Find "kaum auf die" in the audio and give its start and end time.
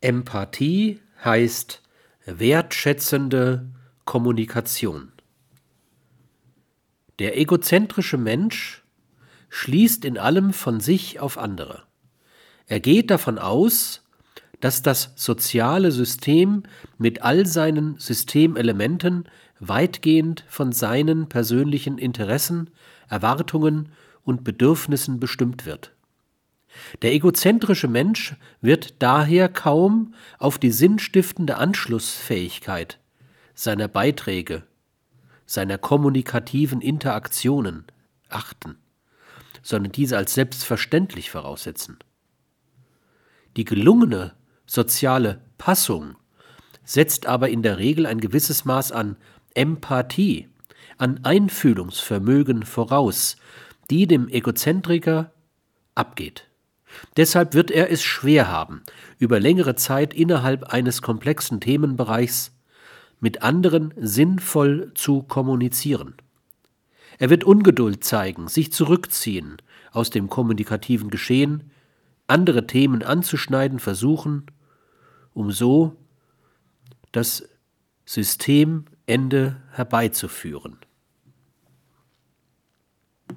29.48-30.70